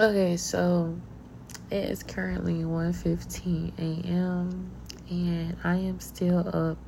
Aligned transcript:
Okay, 0.00 0.36
so 0.36 0.96
it 1.72 1.90
is 1.90 2.04
currently 2.04 2.62
1:15 2.62 3.72
a.m. 3.80 4.70
and 5.10 5.56
I 5.64 5.74
am 5.74 5.98
still 5.98 6.48
up 6.54 6.78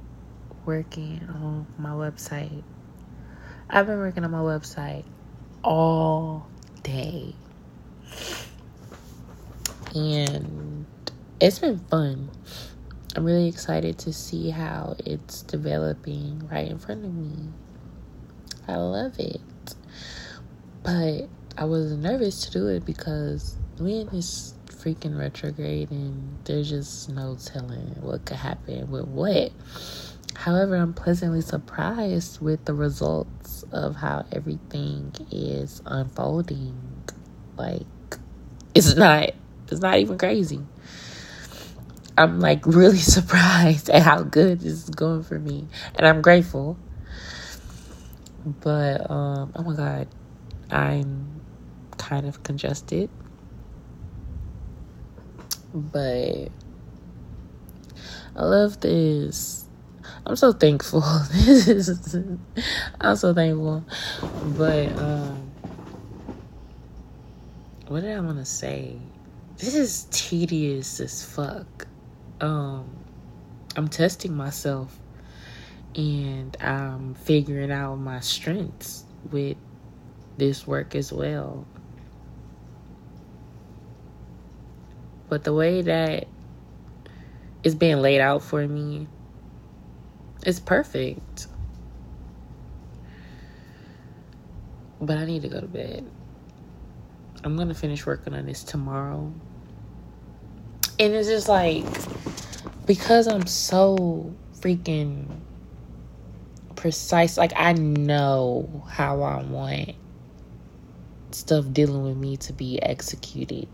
working 0.65 1.21
on 1.29 1.67
my 1.77 1.91
website. 1.91 2.63
I've 3.69 3.89
been 3.89 3.99
working 3.99 4.23
on 4.23 4.31
my 4.31 4.39
website 4.39 5.03
all 5.65 6.47
day. 6.85 7.35
And 9.93 10.87
it's 11.41 11.59
been 11.59 11.81
fun. 11.81 12.31
I'm 13.17 13.25
really 13.25 13.49
excited 13.49 13.99
to 13.99 14.13
see 14.13 14.51
how 14.51 14.95
it's 15.05 15.43
developing 15.43 16.49
right 16.49 16.69
in 16.69 16.79
front 16.79 17.05
of 17.05 17.13
me. 17.13 17.49
I 18.69 18.77
love 18.77 19.19
it. 19.19 19.41
But 20.85 21.29
I 21.59 21.65
was 21.65 21.93
nervous 21.93 22.47
to 22.47 22.51
do 22.53 22.69
it 22.69 22.85
because 22.85 23.57
in 23.79 24.09
this 24.13 24.55
freaking 24.67 25.19
retrograde 25.19 25.91
and 25.91 26.39
there's 26.45 26.69
just 26.69 27.09
no 27.11 27.37
telling 27.37 27.95
what 28.01 28.25
could 28.25 28.37
happen 28.37 28.91
with 28.91 29.07
what. 29.07 29.53
However, 30.37 30.77
I'm 30.77 30.95
pleasantly 30.95 31.43
surprised 31.43 32.41
with 32.41 32.65
the 32.65 32.73
results 32.73 33.65
of 33.73 33.97
how 33.97 34.25
everything 34.33 35.13
is 35.31 35.83
unfolding. 35.85 36.79
Like 37.57 37.87
it's 38.75 38.97
not 38.97 39.31
it's 39.71 39.81
not 39.81 39.99
even 39.99 40.17
crazy. 40.19 40.61
I'm 42.17 42.41
like 42.41 42.67
really 42.67 42.99
surprised 42.99 43.91
at 43.91 44.03
how 44.03 44.23
good 44.23 44.61
this 44.61 44.73
is 44.73 44.91
going 44.91 45.25
for 45.25 45.39
me. 45.39 45.67
And 45.97 46.07
I'm 46.07 46.23
grateful. 46.23 46.79
But 48.47 49.11
um 49.11 49.53
oh 49.55 49.63
my 49.63 49.77
god, 49.77 50.09
I'm 50.71 51.40
kind 52.01 52.27
of 52.27 52.43
congested. 52.43 53.11
But 55.75 56.49
I 58.35 58.43
love 58.43 58.81
this. 58.81 59.67
I'm 60.25 60.35
so 60.35 60.53
thankful. 60.53 61.03
I'm 63.01 63.17
so 63.17 63.35
thankful. 63.35 63.85
But 64.57 64.89
um 64.99 65.51
what 67.89 68.01
did 68.01 68.17
I 68.17 68.21
want 68.21 68.39
to 68.39 68.45
say? 68.45 68.97
This 69.59 69.75
is 69.75 70.07
tedious 70.11 71.01
as 71.01 71.23
fuck. 71.23 71.87
Um 72.41 72.89
I'm 73.77 73.89
testing 73.89 74.35
myself 74.35 74.99
and 75.95 76.57
I'm 76.63 77.15
figuring 77.15 77.71
out 77.71 77.97
my 77.97 78.21
strengths 78.21 79.05
with 79.31 79.59
this 80.39 80.67
work 80.67 80.95
as 80.95 81.13
well. 81.13 81.67
But 85.31 85.45
the 85.45 85.55
way 85.55 85.81
that 85.81 86.27
it's 87.63 87.77
being 87.77 87.99
laid 87.99 88.21
out 88.21 88.43
for 88.43 88.67
me 88.67 89.07
is 90.45 90.59
perfect. 90.59 91.47
But 95.01 95.19
I 95.19 95.25
need 95.25 95.43
to 95.43 95.49
go 95.49 95.61
to 95.61 95.69
bed. 95.69 96.05
I'm 97.45 97.57
to 97.57 97.75
finish 97.75 98.05
working 98.05 98.35
on 98.35 98.45
this 98.45 98.65
tomorrow. 98.65 99.33
And 100.99 101.15
it's 101.15 101.29
just 101.29 101.49
like, 101.49 101.87
because 102.87 103.29
I'm 103.29 103.47
so 103.47 104.35
freaking 104.59 105.27
precise, 106.75 107.39
like, 107.39 107.53
I 107.57 107.73
know 107.73 108.85
how 108.91 109.23
I 109.23 109.43
want 109.45 109.95
stuff 111.31 111.65
dealing 111.73 112.03
with 112.03 112.17
me 112.17 112.37
to 112.39 112.53
be 112.53 112.83
executed. 112.83 113.69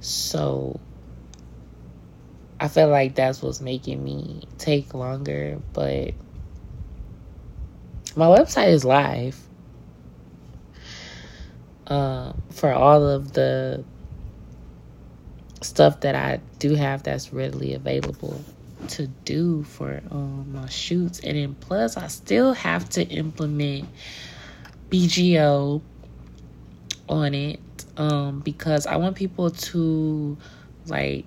So 0.00 0.80
I 2.60 2.68
feel 2.68 2.88
like 2.88 3.14
that's 3.14 3.42
what's 3.42 3.60
making 3.60 4.02
me 4.02 4.42
take 4.58 4.94
longer, 4.94 5.58
but 5.72 6.14
my 8.16 8.26
website 8.26 8.68
is 8.68 8.84
live. 8.84 9.38
Um, 11.86 12.42
for 12.50 12.72
all 12.72 13.06
of 13.06 13.32
the 13.32 13.82
stuff 15.62 16.00
that 16.00 16.14
I 16.14 16.40
do 16.58 16.74
have 16.74 17.02
that's 17.02 17.32
readily 17.32 17.74
available 17.74 18.38
to 18.88 19.06
do 19.24 19.62
for 19.64 20.02
um, 20.10 20.52
my 20.52 20.68
shoots, 20.68 21.20
and 21.20 21.36
then 21.36 21.54
plus 21.54 21.96
I 21.96 22.08
still 22.08 22.52
have 22.52 22.88
to 22.90 23.04
implement 23.04 23.88
BGO 24.90 25.80
on 27.08 27.34
it 27.34 27.60
um, 27.98 28.40
because 28.40 28.86
I 28.86 28.96
want 28.96 29.16
people 29.16 29.50
to 29.50 30.38
like 30.86 31.26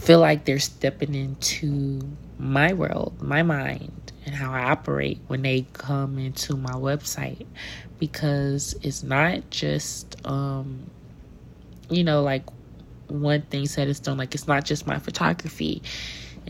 feel 0.00 0.20
like 0.20 0.44
they're 0.44 0.58
stepping 0.58 1.14
into 1.14 2.00
my 2.38 2.72
world, 2.72 3.20
my 3.20 3.42
mind, 3.42 4.12
and 4.24 4.34
how 4.34 4.52
I 4.52 4.70
operate 4.70 5.20
when 5.26 5.42
they 5.42 5.66
come 5.72 6.18
into 6.18 6.56
my 6.56 6.72
website 6.72 7.46
because 7.98 8.74
it's 8.82 9.02
not 9.02 9.50
just 9.50 10.16
um 10.26 10.90
you 11.88 12.02
know 12.02 12.22
like 12.22 12.44
one 13.08 13.42
thing 13.42 13.66
set 13.66 13.86
in 13.86 13.94
stone 13.94 14.16
like 14.16 14.34
it's 14.34 14.48
not 14.48 14.64
just 14.64 14.86
my 14.86 14.98
photography 14.98 15.82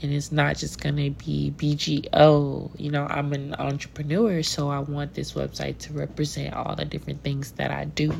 and 0.01 0.13
it's 0.13 0.33
not 0.33 0.57
just 0.57 0.81
gonna 0.81 1.11
be 1.11 1.53
BGO. 1.57 2.71
You 2.79 2.91
know, 2.91 3.07
I'm 3.09 3.33
an 3.33 3.55
entrepreneur, 3.55 4.43
so 4.43 4.69
I 4.71 4.79
want 4.81 5.15
this 5.15 5.33
website 5.33 5.79
to 5.81 5.93
represent 5.93 6.55
all 6.55 6.75
the 6.75 6.85
different 6.85 7.23
things 7.23 7.53
that 7.53 7.71
I 7.71 7.85
do. 7.85 8.13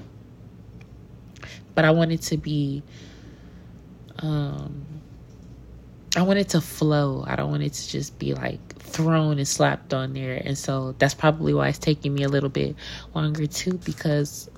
But 1.75 1.85
I 1.85 1.91
want 1.91 2.13
it 2.13 2.23
to 2.23 2.37
be, 2.37 2.83
um, 4.19 4.85
I 6.17 6.23
want 6.23 6.39
it 6.39 6.51
to 6.51 6.61
flow. 6.61 7.25
I 7.27 7.37
don't 7.37 7.51
want 7.51 7.63
it 7.63 7.73
to 7.73 7.89
just 7.89 8.19
be 8.19 8.35
like 8.35 8.61
thrown 8.79 9.39
and 9.39 9.49
slapped 9.49 9.95
on 9.95 10.13
there. 10.13 10.41
And 10.45 10.57
so 10.57 10.95
that's 10.99 11.15
probably 11.15 11.55
why 11.55 11.69
it's 11.69 11.79
taking 11.79 12.13
me 12.13 12.25
a 12.25 12.29
little 12.29 12.51
bit 12.51 12.77
longer 13.15 13.47
too, 13.47 13.79
because 13.85 14.51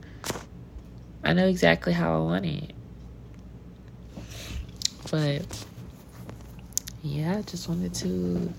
I 1.23 1.33
know 1.33 1.47
exactly 1.47 1.93
how 1.93 2.17
I 2.17 2.19
want 2.19 2.47
it. 2.47 2.73
But 5.11 5.65
yeah, 7.03 7.39
I 7.39 7.43
just 7.43 7.69
wanted 7.69 7.95
to 7.95 8.53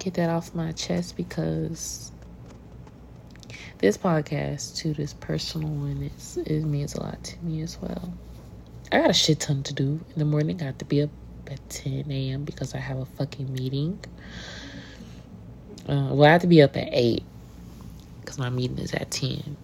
get 0.00 0.14
that 0.14 0.30
off 0.30 0.54
my 0.54 0.72
chest 0.72 1.16
because 1.16 2.10
this 3.78 3.96
podcast 3.96 4.76
to 4.78 4.92
this 4.92 5.14
personal 5.14 5.68
one, 5.68 6.10
is 6.16 6.36
it 6.36 6.64
means 6.64 6.94
a 6.94 7.02
lot 7.02 7.22
to 7.22 7.44
me 7.44 7.62
as 7.62 7.78
well. 7.80 8.12
I 8.90 9.00
got 9.00 9.10
a 9.10 9.14
shit 9.14 9.40
ton 9.40 9.62
to 9.64 9.74
do 9.74 9.84
in 9.84 10.18
the 10.18 10.24
morning. 10.24 10.60
I 10.60 10.66
have 10.66 10.78
to 10.78 10.84
be 10.84 11.02
up 11.02 11.10
at 11.48 11.70
10 11.70 12.10
a.m. 12.10 12.44
because 12.44 12.74
I 12.74 12.78
have 12.78 12.98
a 12.98 13.06
fucking 13.06 13.52
meeting. 13.52 13.98
Uh, 15.88 16.08
well, 16.10 16.24
I 16.24 16.32
have 16.32 16.42
to 16.42 16.46
be 16.46 16.62
up 16.62 16.76
at 16.76 16.88
8 16.90 17.22
because 18.20 18.38
my 18.38 18.50
meeting 18.50 18.78
is 18.78 18.92
at 18.94 19.10
10. 19.10 19.56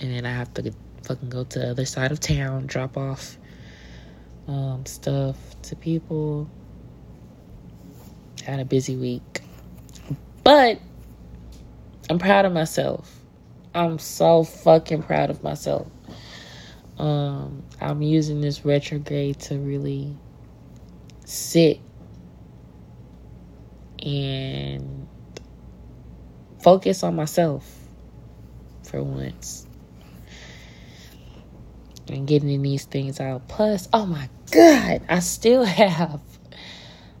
And 0.00 0.12
then 0.12 0.26
I 0.26 0.32
have 0.32 0.52
to 0.54 0.72
fucking 1.02 1.28
go 1.28 1.44
to 1.44 1.58
the 1.58 1.70
other 1.70 1.84
side 1.84 2.12
of 2.12 2.20
town, 2.20 2.66
drop 2.66 2.96
off 2.96 3.36
um, 4.48 4.84
stuff 4.86 5.36
to 5.62 5.76
people 5.76 6.48
had 8.46 8.60
a 8.60 8.64
busy 8.64 8.96
week. 8.96 9.40
But 10.44 10.80
I'm 12.08 12.18
proud 12.18 12.44
of 12.44 12.52
myself. 12.52 13.15
I'm 13.76 13.98
so 13.98 14.42
fucking 14.42 15.02
proud 15.02 15.28
of 15.28 15.42
myself. 15.42 15.86
Um, 16.98 17.62
I'm 17.78 18.00
using 18.00 18.40
this 18.40 18.64
retrograde 18.64 19.38
to 19.40 19.58
really 19.58 20.16
sit 21.26 21.80
and 24.02 25.06
focus 26.62 27.02
on 27.02 27.16
myself 27.16 27.70
for 28.82 29.02
once 29.02 29.66
and 32.08 32.26
getting 32.26 32.62
these 32.62 32.86
things 32.86 33.20
out. 33.20 33.46
Plus, 33.46 33.90
oh 33.92 34.06
my 34.06 34.30
God, 34.52 35.02
I 35.08 35.18
still 35.18 35.64
have 35.64 36.22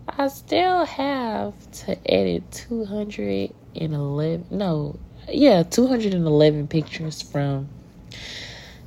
I 0.08 0.28
still 0.28 0.86
have 0.86 1.52
to 1.84 2.10
edit 2.10 2.50
211, 2.52 4.46
no, 4.50 4.98
yeah, 5.28 5.62
211 5.64 6.68
pictures 6.68 7.22
from 7.22 7.68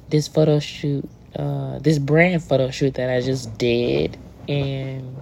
this 0.10 0.28
photo 0.28 0.60
shoot, 0.60 1.08
uh, 1.36 1.80
this 1.80 2.00
brand 2.00 2.44
photo 2.44 2.72
shoot 2.72 2.96
that 2.96 3.10
I 3.10 3.22
just 3.22 3.58
did. 3.58 4.18
And 4.48 5.16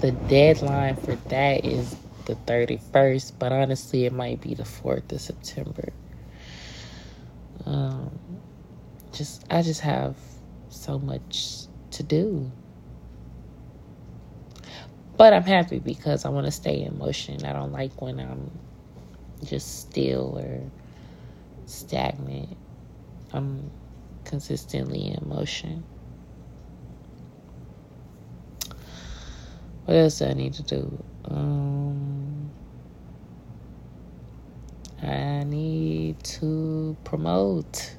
the 0.00 0.12
deadline 0.28 0.96
for 0.96 1.14
that 1.30 1.64
is 1.64 1.96
the 2.26 2.34
31st, 2.34 3.32
but 3.38 3.52
honestly, 3.52 4.04
it 4.04 4.12
might 4.12 4.40
be 4.40 4.54
the 4.54 4.64
4th 4.64 5.10
of 5.12 5.20
September. 5.20 5.92
Um, 7.64 8.10
just, 9.12 9.44
I 9.50 9.62
just 9.62 9.80
have 9.80 10.16
so 10.68 10.98
much 10.98 11.66
to 11.92 12.02
do. 12.02 12.50
But 15.16 15.32
I'm 15.32 15.42
happy 15.42 15.78
because 15.78 16.24
I 16.24 16.28
want 16.28 16.46
to 16.46 16.52
stay 16.52 16.82
in 16.82 16.96
motion. 16.98 17.44
I 17.44 17.52
don't 17.52 17.72
like 17.72 18.00
when 18.00 18.20
I'm 18.20 18.50
just 19.44 19.80
still 19.80 20.38
or 20.38 20.60
stagnant. 21.66 22.56
I'm 23.32 23.70
consistently 24.24 25.08
in 25.08 25.28
motion. 25.28 25.84
What 29.84 29.96
else 29.96 30.18
do 30.18 30.26
I 30.26 30.34
need 30.34 30.52
to 30.54 30.62
do? 30.62 31.04
Um, 31.24 32.50
I 35.02 35.44
need 35.44 36.22
to 36.24 36.96
promote 37.04 37.96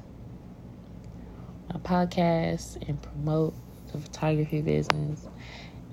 my 1.72 1.80
podcast 1.80 2.76
and 2.88 3.00
promote 3.02 3.54
the 3.90 3.98
photography 3.98 4.60
business 4.60 5.26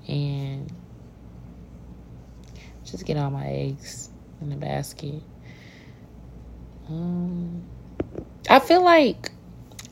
and 0.06 0.72
just 2.84 3.04
get 3.04 3.16
all 3.16 3.30
my 3.30 3.46
eggs 3.46 4.10
in 4.40 4.50
the 4.50 4.56
basket. 4.56 5.22
I 6.90 8.60
feel 8.60 8.82
like 8.82 9.30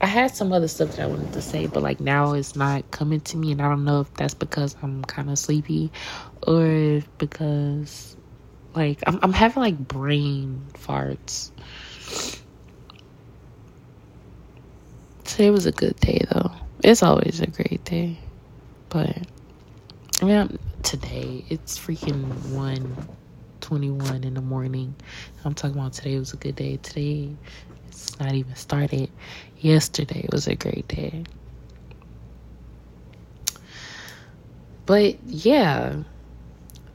I 0.00 0.06
had 0.06 0.34
some 0.34 0.52
other 0.52 0.68
stuff 0.68 0.96
that 0.96 1.00
I 1.00 1.06
wanted 1.06 1.32
to 1.34 1.42
say, 1.42 1.66
but 1.66 1.82
like 1.82 2.00
now 2.00 2.32
it's 2.32 2.56
not 2.56 2.90
coming 2.90 3.20
to 3.20 3.36
me, 3.36 3.52
and 3.52 3.60
I 3.60 3.68
don't 3.68 3.84
know 3.84 4.00
if 4.00 4.14
that's 4.14 4.34
because 4.34 4.76
I'm 4.82 5.04
kind 5.04 5.30
of 5.30 5.38
sleepy 5.38 5.92
or 6.46 7.02
because 7.18 8.16
like 8.74 9.00
I'm, 9.06 9.18
I'm 9.22 9.32
having 9.32 9.62
like 9.62 9.78
brain 9.78 10.66
farts. 10.74 11.50
Today 15.24 15.50
was 15.50 15.66
a 15.66 15.72
good 15.72 15.96
day 16.00 16.20
though. 16.30 16.52
It's 16.82 17.02
always 17.02 17.40
a 17.40 17.46
great 17.46 17.84
day, 17.84 18.18
but 18.88 19.16
I 20.22 20.24
mean 20.24 20.58
today 20.82 21.44
it's 21.48 21.78
freaking 21.78 22.52
one 22.52 22.96
21 23.66 24.22
in 24.22 24.34
the 24.34 24.40
morning. 24.40 24.94
I'm 25.44 25.52
talking 25.52 25.76
about 25.76 25.92
today 25.92 26.16
was 26.20 26.32
a 26.32 26.36
good 26.36 26.54
day. 26.54 26.76
Today 26.76 27.34
it's 27.88 28.16
not 28.20 28.32
even 28.32 28.54
started. 28.54 29.10
Yesterday 29.58 30.24
was 30.30 30.46
a 30.46 30.54
great 30.54 30.86
day. 30.86 31.24
But 34.86 35.20
yeah, 35.24 35.96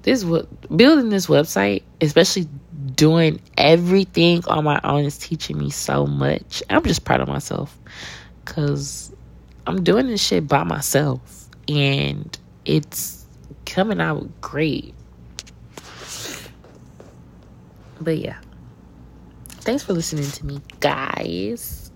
this 0.04 0.24
what 0.24 0.48
building 0.78 1.10
this 1.10 1.28
website, 1.28 1.84
especially 2.00 2.48
doing 2.96 3.42
everything 3.58 4.42
on 4.48 4.64
my 4.64 4.80
own 4.86 5.04
is 5.04 5.18
teaching 5.18 5.58
me 5.58 5.72
so 5.72 6.08
much. 6.08 6.64
I'm 6.70 6.84
just 6.86 7.04
proud 7.04 7.20
of 7.20 7.28
myself 7.28 7.78
cuz 8.46 9.12
I'm 9.68 9.84
doing 9.84 10.08
this 10.08 10.24
shit 10.24 10.48
by 10.48 10.64
myself 10.64 11.50
and 11.68 12.38
it's 12.64 13.26
coming 13.66 14.00
out 14.00 14.40
great. 14.40 14.96
But 18.02 18.18
yeah. 18.18 18.40
Thanks 19.62 19.84
for 19.84 19.94
listening 19.94 20.30
to 20.32 20.46
me, 20.46 20.60
guys. 20.80 21.92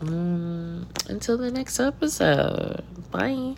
Um, 0.00 0.88
until 1.08 1.38
the 1.38 1.50
next 1.50 1.78
episode. 1.78 2.82
Bye. 3.12 3.54